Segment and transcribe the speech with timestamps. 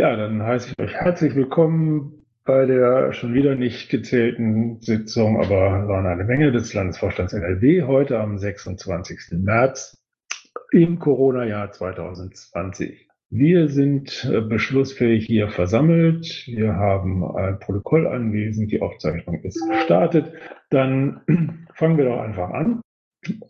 [0.00, 5.88] Ja, dann heiße ich euch herzlich willkommen bei der schon wieder nicht gezählten Sitzung, aber
[5.88, 9.32] waren eine Menge des Landesvorstands NRW heute am 26.
[9.32, 10.02] März
[10.72, 13.08] im Corona-Jahr 2020.
[13.28, 16.46] Wir sind äh, beschlussfähig hier versammelt.
[16.46, 18.72] Wir haben ein Protokoll anwesend.
[18.72, 20.32] Die Aufzeichnung ist gestartet.
[20.70, 21.20] Dann
[21.74, 22.80] fangen wir doch einfach an.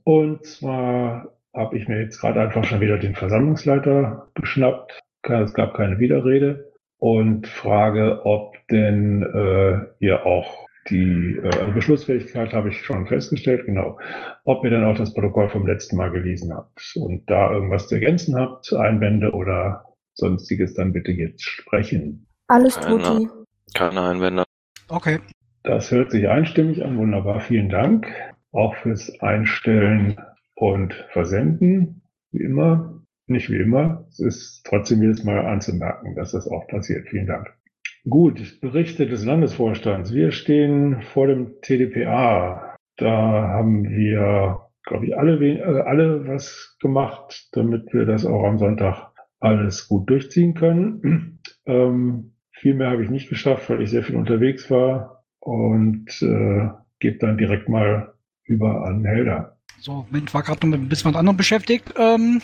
[0.03, 5.01] Und zwar habe ich mir jetzt gerade einfach schon wieder den Versammlungsleiter geschnappt.
[5.23, 12.71] Es gab keine Widerrede und frage, ob denn äh, ihr auch die äh, Beschlussfähigkeit habe
[12.71, 13.99] ich schon festgestellt, genau.
[14.45, 17.97] Ob ihr dann auch das Protokoll vom letzten Mal gelesen habt und da irgendwas zu
[17.97, 22.27] ergänzen habt, Einwände oder sonstiges, dann bitte jetzt sprechen.
[22.49, 23.29] Alles Tuti.
[23.75, 24.45] Keine Einwände.
[24.89, 25.21] Okay.
[25.63, 26.99] Das hört sich einstimmig an.
[26.99, 27.41] Wunderbar.
[27.41, 28.09] Vielen Dank.
[28.53, 30.21] Auch fürs Einstellen
[30.55, 32.03] und Versenden.
[32.33, 33.00] Wie immer.
[33.31, 34.07] Nicht wie immer.
[34.09, 37.07] Es ist trotzdem jedes Mal anzumerken, dass das auch passiert.
[37.09, 37.55] Vielen Dank.
[38.09, 40.13] Gut, Berichte des Landesvorstands.
[40.13, 42.75] Wir stehen vor dem TDPA.
[42.97, 48.59] Da haben wir, glaube ich, alle, äh, alle was gemacht, damit wir das auch am
[48.59, 51.39] Sonntag alles gut durchziehen können.
[51.67, 56.69] Ähm, viel mehr habe ich nicht geschafft, weil ich sehr viel unterwegs war und äh,
[56.99, 59.57] gebe dann direkt mal über an Helda.
[59.79, 61.95] So, Moment, war gerade noch mit ein bisschen was anderem beschäftigt.
[61.97, 62.41] Ähm,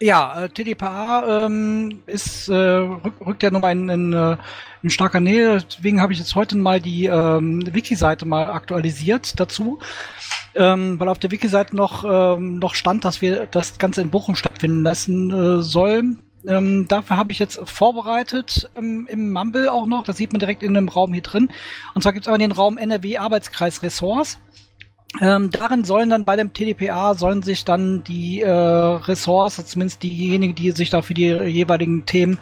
[0.00, 4.36] ja, äh, TDPA ähm, ist, äh, rück, rückt ja nochmal in, in, äh,
[4.82, 5.62] in starker Nähe.
[5.62, 9.78] Deswegen habe ich jetzt heute mal die ähm, Wiki-Seite mal aktualisiert dazu.
[10.54, 14.36] Ähm, weil auf der Wiki-Seite noch, ähm, noch stand, dass wir das Ganze in Bochum
[14.36, 16.20] stattfinden lassen äh, sollen.
[16.46, 20.04] Ähm, dafür habe ich jetzt vorbereitet ähm, im Mumble auch noch.
[20.04, 21.50] Das sieht man direkt in dem Raum hier drin.
[21.94, 24.38] Und zwar gibt es aber den Raum NRW Arbeitskreis Ressorts.
[25.20, 30.54] Ähm, darin sollen dann bei dem TDPA sollen sich dann die äh, Ressorts, zumindest diejenigen,
[30.54, 32.38] die sich da für die jeweiligen Themen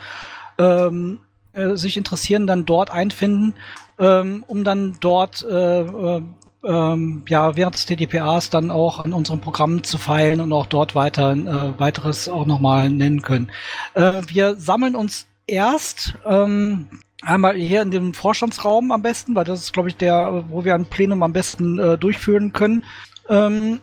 [0.59, 1.21] ähm,
[1.53, 3.55] äh, sich interessieren, dann dort einfinden,
[3.99, 6.23] ähm, um dann dort äh, äh,
[6.65, 10.95] ähm, ja während des TDPAs dann auch an unserem Programm zu feilen und auch dort
[10.95, 13.51] weiter äh, weiteres auch nochmal nennen können.
[13.95, 16.89] Äh, wir sammeln uns erst ähm,
[17.25, 20.75] Einmal hier in dem Vorstandsraum am besten, weil das ist, glaube ich, der, wo wir
[20.75, 22.85] ein Plenum am besten äh, durchführen können.
[23.31, 23.81] Ähm,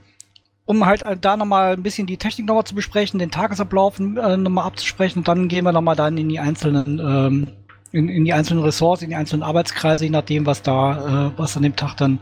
[0.66, 4.66] um halt da nochmal ein bisschen die Technik nochmal zu besprechen, den Tagesablauf äh, nochmal
[4.66, 7.48] abzusprechen und dann gehen wir nochmal dann in die einzelnen, ähm,
[7.92, 11.58] in, in, die einzelnen Ressorts, in die einzelnen Arbeitskreise, je nachdem, was da, äh, was
[11.58, 12.20] an dem Tag dann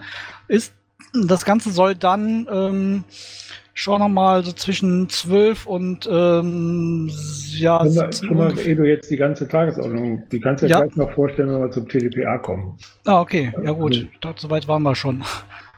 [0.48, 0.74] ist.
[1.14, 3.04] Das Ganze soll dann ähm,
[3.80, 7.10] schon nochmal so zwischen 12 und ähm,
[7.58, 7.80] ja.
[8.12, 10.82] Schon mal, ehe du jetzt die ganze Tagesordnung, die kannst du ja.
[10.82, 12.78] gleich noch vorstellen, wenn wir zum TDPA kommen.
[13.06, 15.24] Ah, okay, ja gut, also, dort soweit waren wir schon.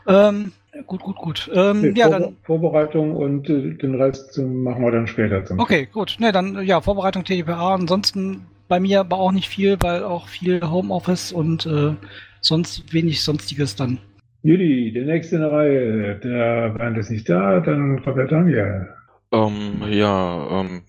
[0.08, 0.52] Ähm,
[0.88, 1.52] gut, gut, gut.
[1.54, 5.44] Ähm, nee, ja, Vor dann, Vorbereitung und äh, den Rest machen wir dann später.
[5.60, 6.18] Okay, gut.
[6.20, 7.76] Ne, dann ja, Vorbereitung TDPA.
[7.76, 11.94] Ansonsten bei mir aber auch nicht viel, weil auch viel Homeoffice und äh,
[12.40, 14.00] sonst wenig Sonstiges dann.
[14.44, 18.90] Juli, der nächste in der Reihe, der Bernd ist nicht da, dann kommt der Daniel.
[19.32, 20.82] Ähm, ja, ähm,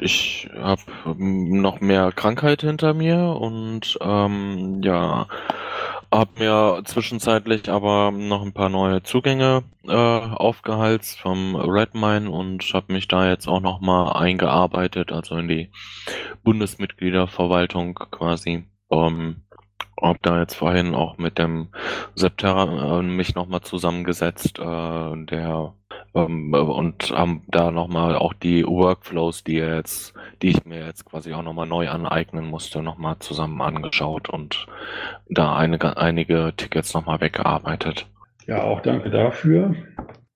[0.00, 0.82] ich habe
[1.18, 5.26] noch mehr Krankheit hinter mir und ähm, ja,
[6.12, 12.92] habe mir zwischenzeitlich aber noch ein paar neue Zugänge äh, aufgehalst vom Redmine und habe
[12.92, 15.70] mich da jetzt auch noch mal eingearbeitet, also in die
[16.44, 18.64] Bundesmitgliederverwaltung quasi.
[18.90, 19.42] Ähm,
[20.00, 21.68] habe da jetzt vorhin auch mit dem
[22.14, 24.62] Septerra äh, mich nochmal zusammengesetzt, äh,
[25.24, 25.72] der
[26.14, 31.32] ähm, und haben da nochmal auch die Workflows, die jetzt, die ich mir jetzt quasi
[31.34, 34.66] auch nochmal neu aneignen musste, nochmal zusammen angeschaut und
[35.28, 38.06] da einige, einige Tickets nochmal weggearbeitet.
[38.46, 39.74] Ja, auch danke dafür.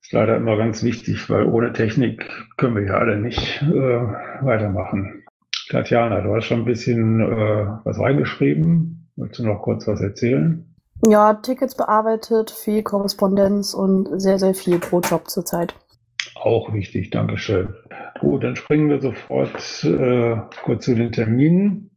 [0.02, 4.00] Ist leider immer ganz wichtig, weil ohne Technik können wir ja alle nicht äh,
[4.42, 5.24] weitermachen.
[5.70, 8.99] Tatjana, du hast schon ein bisschen äh, was reingeschrieben.
[9.20, 10.64] Möchtest du noch kurz was erzählen?
[11.06, 15.74] Ja, Tickets bearbeitet, viel Korrespondenz und sehr, sehr viel pro Job zurzeit.
[16.34, 17.74] Auch wichtig, Dankeschön.
[18.18, 21.90] Gut, dann springen wir sofort äh, kurz zu den Terminen.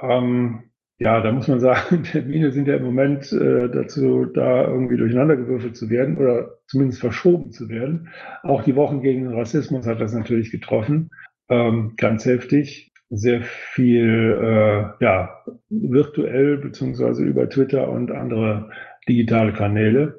[0.00, 0.64] Ähm,
[0.98, 5.76] ja, da muss man sagen, Termine sind ja im Moment äh, dazu da, irgendwie durcheinandergewürfelt
[5.76, 8.08] zu werden oder zumindest verschoben zu werden.
[8.42, 11.10] Auch die Wochen gegen den Rassismus hat das natürlich getroffen.
[11.48, 18.70] Ähm, ganz heftig sehr viel äh, ja, virtuell beziehungsweise über Twitter und andere
[19.08, 20.18] digitale Kanäle.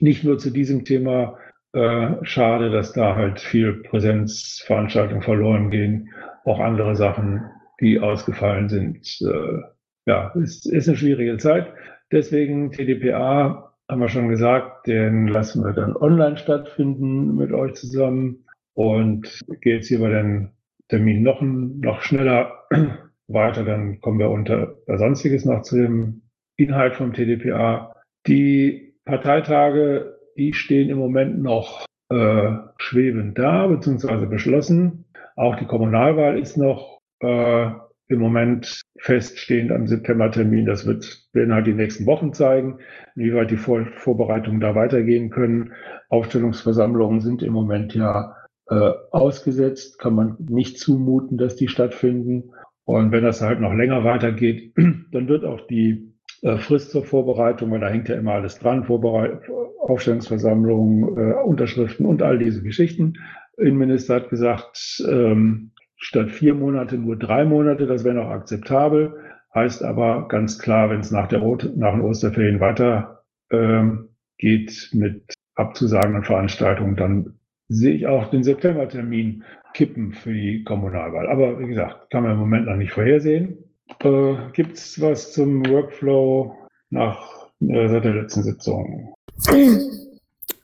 [0.00, 1.38] Nicht nur zu diesem Thema
[1.72, 6.10] äh, schade, dass da halt viel Präsenzveranstaltungen verloren gehen,
[6.44, 7.42] auch andere Sachen,
[7.80, 9.20] die ausgefallen sind.
[9.22, 9.60] Äh,
[10.06, 11.72] ja, ist, ist eine schwierige Zeit.
[12.12, 18.44] Deswegen TDPA haben wir schon gesagt, den lassen wir dann online stattfinden mit euch zusammen.
[18.74, 20.50] Und geht jetzt hier bei den
[20.88, 22.64] Termin noch, noch schneller
[23.28, 26.22] weiter, dann kommen wir unter Sonstiges noch zu dem
[26.56, 27.94] Inhalt vom TDPA.
[28.26, 35.04] Die Parteitage, die stehen im Moment noch äh, schwebend da, beziehungsweise beschlossen.
[35.36, 37.70] Auch die Kommunalwahl ist noch äh,
[38.08, 40.66] im Moment feststehend am Septembertermin.
[40.66, 42.78] Das wird, werden halt die nächsten Wochen zeigen,
[43.16, 45.72] inwieweit die Vor Vorbereitungen da weitergehen können.
[46.08, 48.36] Aufstellungsversammlungen sind im Moment ja
[48.68, 52.52] äh, ausgesetzt, kann man nicht zumuten, dass die stattfinden.
[52.84, 54.74] Und wenn das halt noch länger weitergeht,
[55.12, 58.84] dann wird auch die äh, Frist zur Vorbereitung, weil da hängt ja immer alles dran,
[58.84, 59.40] Vorbereit
[59.80, 63.14] Aufstellungsversammlungen, äh, Unterschriften und all diese Geschichten.
[63.58, 69.14] Innenminister hat gesagt, ähm, statt vier Monate nur drei Monate, das wäre noch akzeptabel.
[69.54, 71.40] Heißt aber ganz klar, wenn es nach, der
[71.76, 74.08] nach den Osterferien weiter ähm,
[74.38, 77.38] geht mit abzusagenden Veranstaltungen, dann
[77.68, 79.44] sehe ich auch den Septembertermin
[79.74, 81.28] kippen für die Kommunalwahl.
[81.28, 83.58] Aber wie gesagt, kann man im Moment noch nicht vorhersehen.
[84.02, 86.54] Äh, Gibt es was zum Workflow
[86.90, 89.14] nach äh, seit der letzten Sitzung?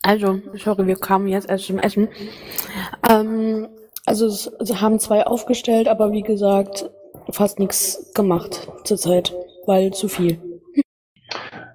[0.03, 2.09] Also, sorry, wir kamen jetzt erst zum Essen.
[3.09, 3.69] Ähm,
[4.07, 6.91] also, sie haben zwei aufgestellt, aber wie gesagt,
[7.31, 9.35] fast nichts gemacht zurzeit,
[9.67, 10.39] weil zu viel.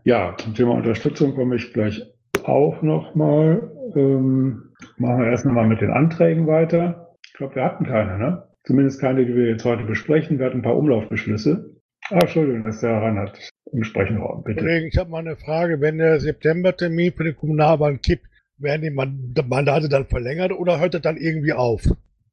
[0.04, 2.01] Ja, zum Thema Unterstützung komme ich gleich
[2.44, 3.72] auch nochmal.
[3.95, 7.16] Ähm, machen wir erst nochmal mit den Anträgen weiter.
[7.26, 8.44] Ich glaube, wir hatten keine, ne?
[8.64, 10.40] Zumindest keine, die wir jetzt heute besprechen.
[10.40, 11.76] Wir hatten ein paar Umlaufbeschlüsse.
[12.10, 13.38] Ah, Entschuldigung, dass der Reinhard
[13.72, 14.42] im Sprechen war.
[14.44, 14.62] Bitte.
[14.62, 15.82] Kollegen, ich habe mal eine Frage.
[15.82, 18.26] Wenn der Septembertermin für die Kommunalwahlen kippt,
[18.58, 21.82] werden die Mandate dann verlängert oder hört er dann irgendwie auf?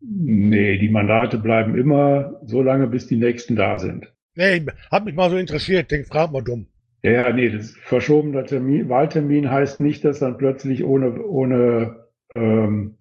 [0.00, 4.12] Nee, die Mandate bleiben immer so lange, bis die nächsten da sind.
[4.35, 5.91] Nee, hat mich mal so interessiert.
[5.91, 6.67] Denk, frag mal dumm.
[7.03, 12.01] Ja, ja, nee, das verschobener Termin, Wahltermin heißt nicht, dass dann plötzlich ohne, ohne,
[12.34, 12.96] ähm,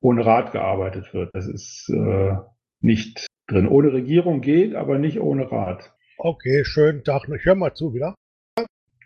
[0.00, 1.30] ohne Rat gearbeitet wird.
[1.34, 2.36] Das ist äh,
[2.80, 3.68] nicht drin.
[3.68, 5.94] Ohne Regierung geht, aber nicht ohne Rat.
[6.18, 7.28] Okay, schönen Tag.
[7.28, 8.14] Ich höre mal zu wieder.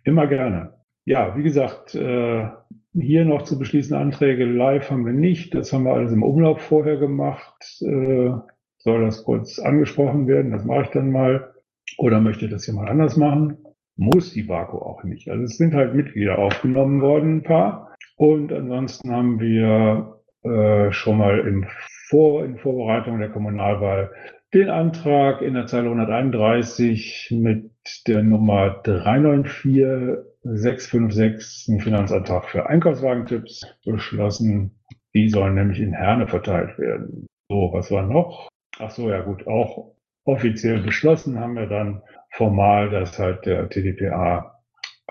[0.05, 0.75] Immer gerne.
[1.05, 2.49] Ja, wie gesagt, äh,
[2.95, 5.55] hier noch zu beschließen Anträge live haben wir nicht.
[5.55, 7.81] Das haben wir alles im Umlauf vorher gemacht.
[7.81, 8.31] Äh,
[8.79, 10.53] soll das kurz angesprochen werden?
[10.53, 11.55] Das mache ich dann mal.
[11.97, 13.59] Oder möchte das jemand anders machen?
[13.99, 15.29] muss die Vaku auch nicht.
[15.29, 17.95] Also es sind halt Mitglieder aufgenommen worden, ein paar.
[18.19, 21.67] Und ansonsten haben wir äh, schon mal im
[22.09, 24.11] Vor in Vorbereitung der Kommunalwahl
[24.53, 27.70] den Antrag in der Zeile 131 mit
[28.09, 34.81] der Nummer 394656, ein Finanzantrag für Einkaufswagentipps, beschlossen.
[35.14, 37.29] Die sollen nämlich in Herne verteilt werden.
[37.49, 38.49] So, was war noch?
[38.79, 39.94] Ach so, ja gut, auch
[40.25, 44.59] offiziell beschlossen haben wir dann formal, dass halt der TDPA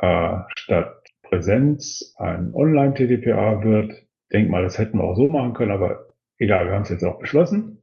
[0.01, 0.97] äh, statt
[1.29, 4.06] Präsenz ein Online-TDPA wird.
[4.31, 6.07] Denk mal, das hätten wir auch so machen können, aber
[6.38, 7.81] egal, wir haben es jetzt auch beschlossen.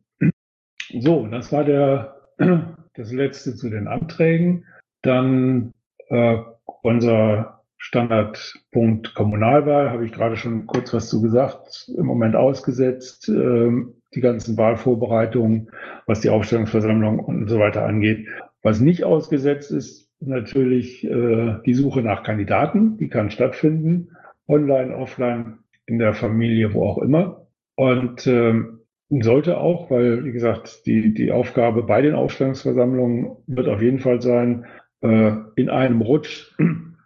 [0.90, 2.16] So, das war der,
[2.94, 4.66] das letzte zu den Anträgen.
[5.02, 5.72] Dann
[6.08, 6.38] äh,
[6.82, 13.28] unser Standardpunkt Kommunalwahl, habe ich gerade schon kurz was zu gesagt, im Moment ausgesetzt.
[13.28, 15.70] Ähm, die ganzen Wahlvorbereitungen,
[16.06, 18.28] was die Aufstellungsversammlung und so weiter angeht.
[18.62, 24.10] Was nicht ausgesetzt ist, natürlich äh, die Suche nach Kandidaten, die kann stattfinden,
[24.48, 27.46] online, offline, in der Familie, wo auch immer.
[27.76, 28.80] Und ähm,
[29.10, 34.20] sollte auch, weil, wie gesagt, die, die Aufgabe bei den Aufstellungsversammlungen wird auf jeden Fall
[34.22, 34.64] sein,
[35.02, 36.52] äh, in einem Rutsch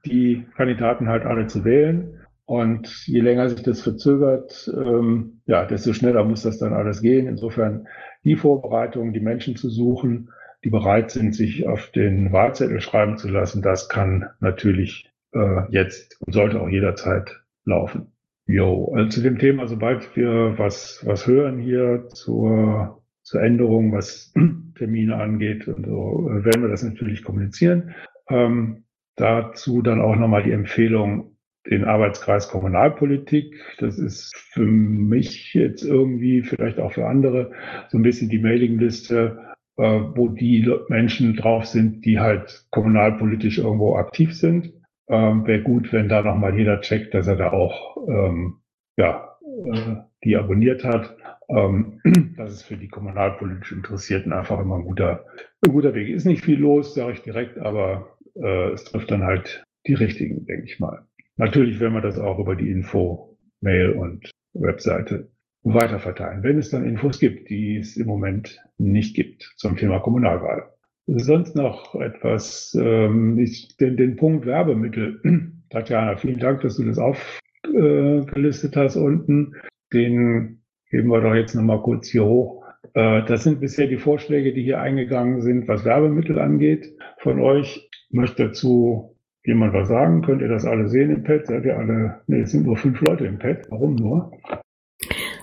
[0.04, 2.14] die Kandidaten halt alle zu wählen.
[2.47, 7.26] Und je länger sich das verzögert, ähm, ja, desto schneller muss das dann alles gehen.
[7.26, 7.87] Insofern
[8.25, 10.31] die Vorbereitung, die Menschen zu suchen,
[10.65, 16.21] die bereit sind, sich auf den Wahlzettel schreiben zu lassen, das kann natürlich äh, jetzt
[16.21, 18.12] und sollte auch jederzeit laufen.
[18.47, 24.33] Jo, also zu dem Thema, sobald wir was, was hören hier zur, zur Änderung, was
[24.79, 27.95] Termine angeht und so, äh, werden wir das natürlich kommunizieren.
[28.29, 28.85] Ähm,
[29.17, 31.37] dazu dann auch nochmal die Empfehlung,
[31.69, 33.55] den Arbeitskreis Kommunalpolitik.
[33.79, 37.53] Das ist für mich jetzt irgendwie, vielleicht auch für andere,
[37.88, 39.48] so ein bisschen die Mailingliste
[39.82, 44.73] wo die Menschen drauf sind, die halt kommunalpolitisch irgendwo aktiv sind.
[45.08, 48.61] Ähm, Wäre gut, wenn da nochmal jeder checkt, dass er da auch ähm,
[48.97, 51.16] ja, äh, die abonniert hat.
[51.49, 52.00] Ähm,
[52.37, 55.25] das ist für die kommunalpolitisch Interessierten einfach immer ein guter,
[55.64, 56.08] ein guter Weg.
[56.08, 60.44] Ist nicht viel los, sage ich direkt, aber äh, es trifft dann halt die richtigen,
[60.44, 61.06] denke ich mal.
[61.37, 65.30] Natürlich werden wir das auch über die Info, Mail und Webseite
[65.75, 70.65] weiterverteilen, wenn es dann Infos gibt, die es im Moment nicht gibt zum Thema Kommunalwahl.
[71.07, 75.21] Sonst noch etwas, ähm, ich, den, den Punkt Werbemittel.
[75.71, 79.55] Tatjana, vielen Dank, dass du das aufgelistet hast unten.
[79.93, 82.65] Den geben wir doch jetzt nochmal kurz hier hoch.
[82.95, 86.95] Äh, das sind bisher die Vorschläge, die hier eingegangen sind, was Werbemittel angeht.
[87.19, 90.23] Von euch möchte dazu jemand was sagen?
[90.23, 91.47] Könnt ihr das alle sehen im Pad?
[91.47, 92.21] Seid ihr alle?
[92.27, 93.67] Ne, es sind nur fünf Leute im Pad.
[93.71, 94.31] Warum nur?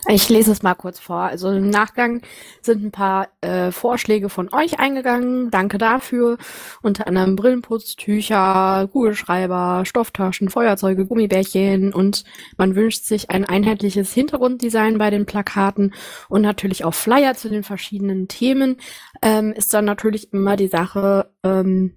[0.08, 1.22] Ich lese es mal kurz vor.
[1.22, 2.22] Also im Nachgang
[2.62, 5.50] sind ein paar äh, Vorschläge von euch eingegangen.
[5.50, 6.38] Danke dafür.
[6.84, 12.24] Unter anderem Brillenputztücher, Kugelschreiber, Stofftaschen, Feuerzeuge, Gummibärchen und
[12.56, 15.94] man wünscht sich ein einheitliches Hintergrunddesign bei den Plakaten
[16.30, 18.78] und natürlich auch Flyer zu den verschiedenen Themen.
[19.24, 21.96] Ähm, ist dann natürlich immer die Sache, ähm,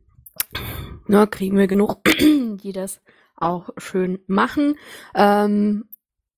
[1.06, 3.02] ne, kriegen wir genug, die das
[3.36, 4.76] auch schön machen.
[5.14, 5.84] Ähm,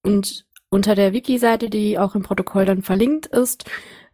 [0.02, 3.68] und unter der Wiki-Seite, die auch im Protokoll dann verlinkt ist,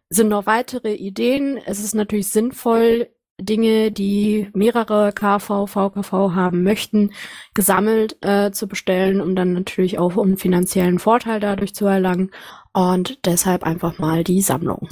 [0.09, 1.57] sind noch weitere Ideen.
[1.65, 3.09] Es ist natürlich sinnvoll,
[3.39, 7.11] Dinge, die mehrere KV, VKV haben möchten,
[7.53, 12.31] gesammelt äh, zu bestellen, um dann natürlich auch einen finanziellen Vorteil dadurch zu erlangen.
[12.73, 14.89] Und deshalb einfach mal die Sammlung.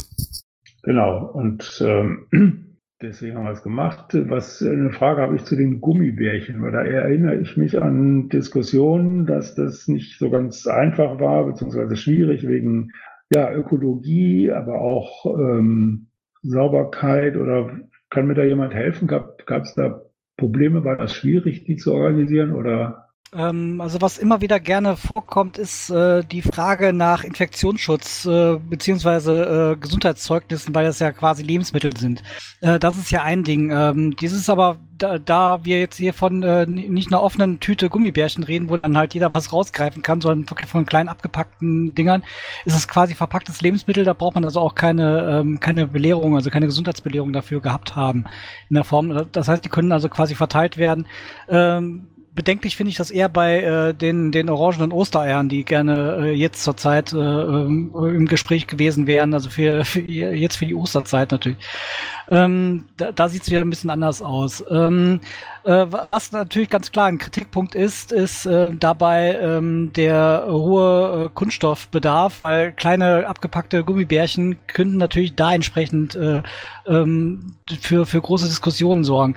[0.84, 1.32] Genau.
[1.34, 2.75] Und ähm,
[3.08, 4.18] Deswegen haben wir es gemacht.
[4.30, 9.28] Was eine Frage habe ich zu den Gummibärchen, weil da erinnere ich mich an Diskussionen,
[9.28, 12.92] dass das nicht so ganz einfach war, beziehungsweise schwierig wegen
[13.32, 16.08] ja, Ökologie, aber auch ähm,
[16.42, 19.08] Sauberkeit oder kann mir da jemand helfen?
[19.08, 20.02] Gab es da
[20.38, 20.84] Probleme?
[20.84, 25.90] War das schwierig, die zu organisieren oder ähm, also was immer wieder gerne vorkommt, ist
[25.90, 32.24] äh, die Frage nach Infektionsschutz äh, beziehungsweise äh, Gesundheitszeugnissen, weil das ja quasi Lebensmittel sind.
[32.62, 33.72] Äh, das ist ja ein Ding.
[33.72, 38.44] Ähm, dieses aber, da, da wir jetzt hier von äh, nicht einer offenen Tüte Gummibärchen
[38.44, 42.24] reden, wo dann halt jeder was rausgreifen kann, sondern wirklich von kleinen abgepackten Dingern,
[42.64, 44.06] ist es quasi verpacktes Lebensmittel.
[44.06, 48.26] Da braucht man also auch keine ähm, keine Belehrung, also keine Gesundheitsbelehrung dafür gehabt haben
[48.70, 49.28] in der Form.
[49.32, 51.08] Das heißt, die können also quasi verteilt werden.
[51.50, 56.34] Ähm, bedenklich finde ich das eher bei äh, den, den orangenen Ostereiern, die gerne äh,
[56.34, 60.76] jetzt zur Zeit äh, ähm, im Gespräch gewesen wären, also für, für jetzt für die
[60.76, 61.58] Osterzeit natürlich.
[62.30, 64.64] Ähm, da da sieht es wieder ein bisschen anders aus.
[64.70, 65.22] Ähm,
[65.64, 71.30] äh, was natürlich ganz klar ein Kritikpunkt ist, ist äh, dabei ähm, der hohe äh,
[71.34, 76.42] Kunststoffbedarf, weil kleine abgepackte Gummibärchen könnten natürlich da entsprechend äh,
[76.88, 79.36] ähm, für, für große Diskussionen sorgen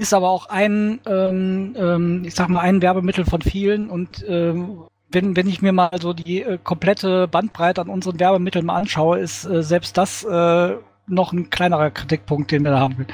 [0.00, 4.84] ist aber auch ein, ähm, ähm, ich sag mal, ein Werbemittel von vielen und ähm,
[5.12, 9.18] wenn, wenn ich mir mal so die äh, komplette Bandbreite an unseren Werbemitteln mal anschaue,
[9.18, 10.76] ist äh, selbst das äh,
[11.06, 13.06] noch ein kleinerer Kritikpunkt, den wir da haben.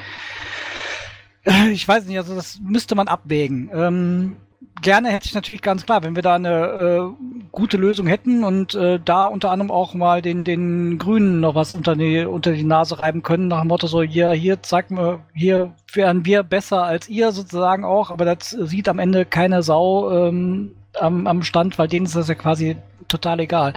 [1.43, 3.69] Äh, ich weiß nicht, also das müsste man abwägen.
[3.73, 4.37] Ähm,
[4.81, 8.75] gerne hätte ich natürlich ganz klar, wenn wir da eine äh, gute Lösung hätten und
[8.75, 12.63] äh, da unter anderem auch mal den, den Grünen noch was unter die, unter die
[12.63, 16.83] Nase reiben können, nach dem Motto so, hier, hier, zeig mir, hier wären wir besser
[16.83, 21.77] als ihr sozusagen auch, aber das sieht am Ende keine Sau ähm, am, am Stand,
[21.77, 23.73] weil denen ist das ja quasi total egal.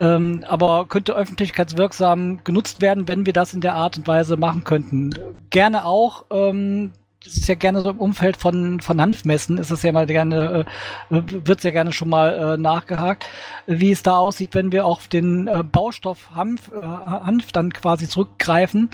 [0.00, 4.64] Ähm, aber könnte öffentlichkeitswirksam genutzt werden, wenn wir das in der Art und Weise machen
[4.64, 5.10] könnten.
[5.50, 6.24] Gerne auch.
[6.30, 6.92] Ähm,
[7.24, 10.64] das ist ja gerne so im Umfeld von, von Hanfmessen, ist es ja mal gerne,
[11.10, 13.26] äh, wird ja gerne schon mal äh, nachgehakt,
[13.66, 18.90] wie es da aussieht, wenn wir auf den äh, Baustoff Hanf, Hanf dann quasi zurückgreifen.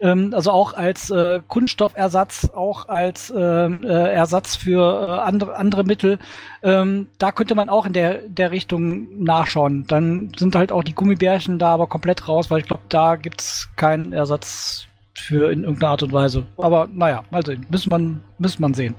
[0.00, 1.12] Ähm, also auch als
[1.48, 6.18] Kunststoffersatz, auch als Ersatz für andere, andere Mittel.
[6.62, 9.84] Ähm, da könnte man auch in der, der Richtung nachschauen.
[9.86, 13.68] Dann sind halt auch die Gummibärchen da aber komplett raus, weil ich glaube, da gibt's
[13.76, 14.86] keinen Ersatz
[15.22, 16.44] für in irgendeiner Art und Weise.
[16.56, 17.66] Aber naja, mal sehen.
[17.70, 18.94] Müssen man, müssen man sehen.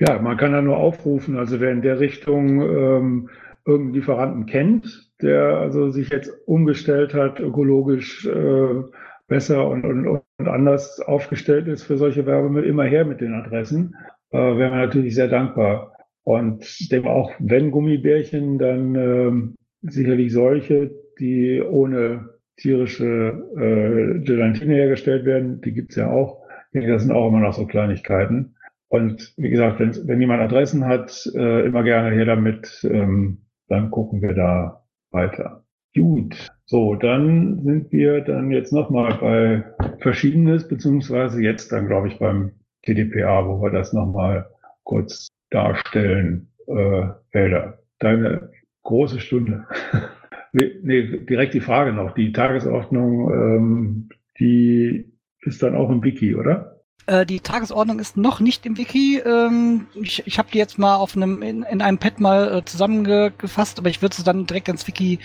[0.00, 3.30] Ja, man kann da nur aufrufen, also wer in der Richtung ähm,
[3.64, 8.82] irgendeinen Lieferanten kennt, der also sich jetzt umgestellt hat, ökologisch äh,
[9.28, 10.06] besser und, und,
[10.38, 13.94] und anders aufgestellt ist für solche Werbemittel, immer her mit den Adressen,
[14.30, 15.92] äh, wäre man natürlich sehr dankbar.
[16.24, 25.24] Und dem auch, wenn Gummibärchen, dann ähm, sicherlich solche, die ohne tierische äh, Gelatine hergestellt
[25.24, 25.60] werden.
[25.60, 26.42] Die gibt's ja auch.
[26.72, 28.56] Das sind auch immer noch so Kleinigkeiten.
[28.88, 33.90] Und wie gesagt, wenn, wenn jemand Adressen hat, äh, immer gerne hier damit, ähm, dann
[33.90, 35.64] gucken wir da weiter.
[35.96, 39.64] Gut, so, dann sind wir dann jetzt nochmal bei
[40.00, 44.48] Verschiedenes, beziehungsweise jetzt dann, glaube ich, beim TDPA, wo wir das nochmal
[44.82, 46.48] kurz darstellen.
[46.66, 48.50] Äh, Felder, deine
[48.82, 49.66] große Stunde.
[50.54, 52.14] Nee, direkt die Frage noch.
[52.14, 54.08] Die Tagesordnung, ähm,
[54.38, 56.80] die ist dann auch im Wiki, oder?
[57.06, 59.18] Äh, die Tagesordnung ist noch nicht im Wiki.
[59.18, 62.64] Ähm, ich ich habe die jetzt mal auf einem in, in einem Pad mal äh,
[62.64, 65.18] zusammengefasst, aber ich würde sie dann direkt ins Wiki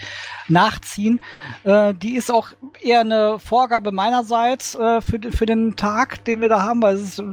[0.48, 1.20] nachziehen.
[1.64, 2.50] Äh, die ist auch
[2.82, 7.24] eher eine Vorgabe meinerseits für für den Tag, den wir da haben, weil es ist,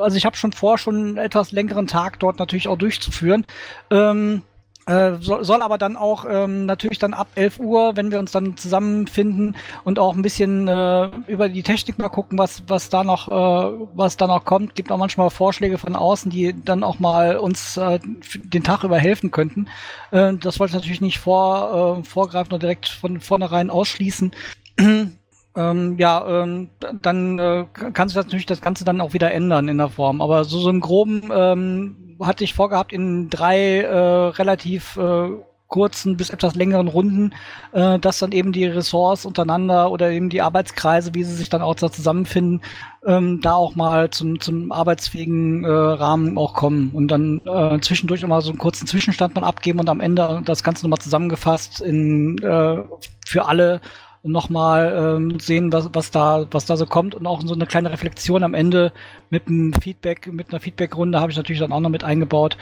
[0.00, 3.44] also ich habe schon vor, schon einen etwas längeren Tag dort natürlich auch durchzuführen.
[3.90, 4.42] Ähm,
[4.86, 8.32] Äh, soll, soll aber dann auch ähm, natürlich dann ab 11 Uhr, wenn wir uns
[8.32, 13.02] dann zusammenfinden und auch ein bisschen äh, über die Technik mal gucken, was was da
[13.02, 16.98] noch äh, was da noch kommt, gibt auch manchmal Vorschläge von außen, die dann auch
[16.98, 17.98] mal uns äh,
[18.44, 19.68] den Tag über helfen könnten.
[20.10, 24.32] Äh, das wollte ich natürlich nicht vor äh, vorgreifen oder direkt von vornherein ausschließen.
[25.56, 29.78] Ähm, ja, ähm, dann äh, kann sich natürlich das Ganze dann auch wieder ändern in
[29.78, 30.20] der Form.
[30.20, 35.30] Aber so, so im Groben ähm, hatte ich vorgehabt, in drei äh, relativ äh,
[35.68, 37.34] kurzen bis etwas längeren Runden,
[37.72, 41.62] äh, dass dann eben die Ressorts untereinander oder eben die Arbeitskreise, wie sie sich dann
[41.62, 42.60] auch da zusammenfinden,
[43.04, 48.22] ähm, da auch mal zum, zum arbeitsfähigen äh, Rahmen auch kommen und dann äh, zwischendurch
[48.22, 52.38] immer so einen kurzen Zwischenstand mal abgeben und am Ende das Ganze nochmal zusammengefasst in
[52.38, 52.82] äh,
[53.26, 53.80] für alle
[54.24, 57.90] nochmal ähm, sehen, was, was da, was da so kommt und auch so eine kleine
[57.90, 58.92] Reflexion am Ende
[59.30, 62.56] mit einem Feedback, mit einer Feedbackrunde habe ich natürlich dann auch noch mit eingebaut.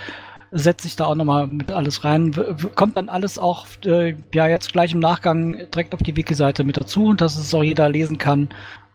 [0.51, 2.33] Setze ich da auch nochmal mit alles rein.
[2.75, 6.77] Kommt dann alles auch äh, ja jetzt gleich im Nachgang direkt auf die Wiki-Seite mit
[6.77, 8.51] dazu, dass es auch jeder lesen kann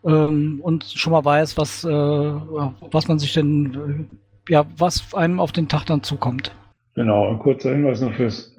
[0.06, 4.10] ähm, und schon mal weiß, was, äh, was man sich denn,
[4.48, 6.54] äh, ja, was einem auf den Tag dann zukommt.
[6.94, 8.56] Genau, ein kurzer Hinweis noch fürs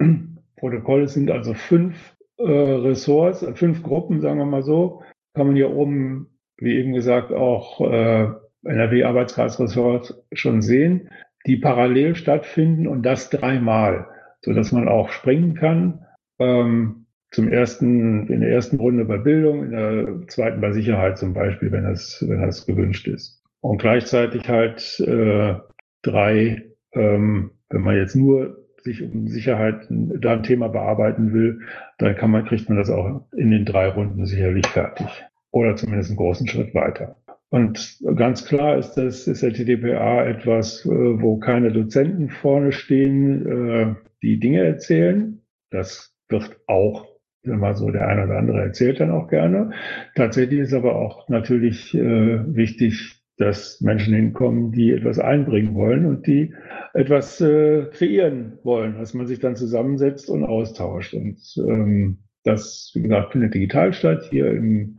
[0.57, 1.03] Protokoll.
[1.03, 1.95] Es sind also fünf
[2.39, 5.01] Ressorts, fünf Gruppen, sagen wir mal so,
[5.33, 6.27] kann man hier oben,
[6.57, 8.27] wie eben gesagt, auch äh,
[8.63, 11.09] NRW-Arbeitskreisressort schon sehen,
[11.45, 14.07] die parallel stattfinden und das dreimal,
[14.41, 16.05] so dass man auch springen kann.
[16.39, 21.33] Ähm, zum ersten, in der ersten Runde bei Bildung, in der zweiten bei Sicherheit zum
[21.33, 23.43] Beispiel, wenn das, wenn das gewünscht ist.
[23.61, 25.55] Und gleichzeitig halt äh,
[26.01, 31.61] drei, ähm, wenn man jetzt nur sich um Sicherheit da ein Thema bearbeiten will,
[31.97, 35.07] dann kann man, kriegt man das auch in den drei Runden sicherlich fertig.
[35.51, 37.15] Oder zumindest einen großen Schritt weiter.
[37.49, 43.45] Und ganz klar ist das, ist der TDPA etwas, äh, wo keine Dozenten vorne stehen,
[43.47, 45.41] äh, die Dinge erzählen.
[45.71, 47.07] Das wird auch,
[47.43, 49.71] wenn mal so der eine oder andere erzählt dann auch gerne.
[50.15, 56.27] Tatsächlich ist aber auch natürlich äh, wichtig, dass Menschen hinkommen, die etwas einbringen wollen und
[56.27, 56.53] die
[56.93, 61.13] etwas äh, kreieren wollen, dass man sich dann zusammensetzt und austauscht.
[61.13, 64.97] Und ähm, das, wie gesagt, findet digital statt hier im,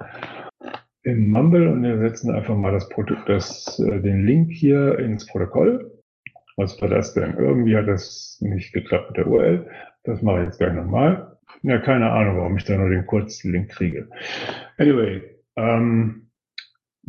[1.03, 2.88] im Mumble und wir setzen einfach mal das,
[3.26, 5.90] das, äh, den Link hier ins Protokoll.
[6.57, 7.35] Was war das denn?
[7.38, 9.66] Irgendwie hat das nicht geklappt mit der URL.
[10.05, 11.37] Das mache ich jetzt gleich nochmal.
[11.62, 14.09] Ja, keine Ahnung, warum ich da nur den kurzen Link kriege.
[14.79, 15.22] Anyway,
[15.57, 16.30] ähm,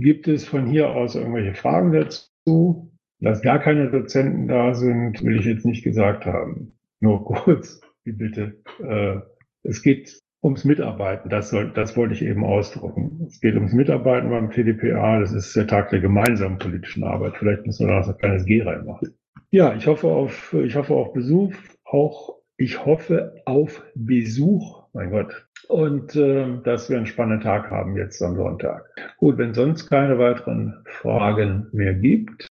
[0.02, 2.92] Gibt es von hier aus irgendwelche Fragen dazu?
[3.20, 6.74] Dass gar keine Dozenten da sind, will ich jetzt nicht gesagt haben.
[7.02, 8.60] Nur kurz, die Bitte.
[8.84, 9.20] Äh,
[9.62, 11.30] es geht ums Mitarbeiten.
[11.30, 13.24] Das, soll, das wollte ich eben ausdrucken.
[13.28, 15.20] Es geht ums Mitarbeiten beim TDPA.
[15.20, 17.38] Das ist der Tag der gemeinsamen politischen Arbeit.
[17.38, 19.14] Vielleicht müssen wir da noch ein kleines G reinmachen.
[19.52, 21.54] Ja, ich hoffe auf, ich hoffe auf Besuch.
[21.84, 24.88] Auch, ich hoffe auf Besuch.
[24.94, 28.90] Mein Gott, und äh, dass wir einen spannenden Tag haben jetzt am Sonntag.
[29.18, 32.48] Gut, wenn sonst keine weiteren Fragen mehr gibt,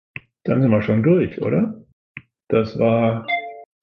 [0.43, 1.81] dann sind wir schon durch, oder?
[2.47, 3.25] Das war,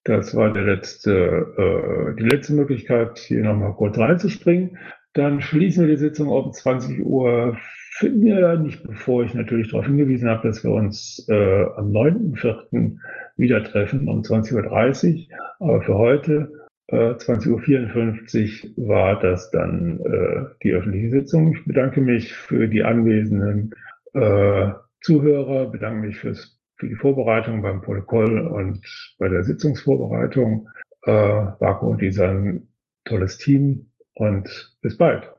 [0.04, 4.78] das war der letzte, äh, die letzte Möglichkeit, hier nochmal kurz reinzuspringen.
[5.14, 7.58] Dann schließen wir die Sitzung um 20 Uhr.
[8.00, 12.96] Ja, nicht bevor ich natürlich darauf hingewiesen habe, dass wir uns äh, am 9.4.
[13.36, 15.38] wieder treffen um 20.30 Uhr.
[15.60, 21.54] Aber für heute 20.54 äh, Uhr war das dann äh, die öffentliche Sitzung.
[21.54, 23.74] Ich bedanke mich für die anwesenden
[24.14, 28.80] äh, Zuhörer, bedanke mich fürs, für die Vorbereitung beim Protokoll und
[29.18, 30.68] bei der Sitzungsvorbereitung.
[31.04, 32.68] Äh, Marco und Isa ein
[33.04, 35.32] tolles Team und bis bald.